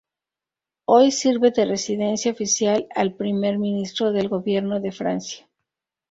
[0.85, 5.47] Hoy sirve de residencia oficial al primer ministro del Gobierno de Francia.